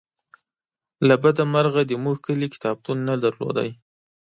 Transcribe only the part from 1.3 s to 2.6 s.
مرغه زمونږ کلي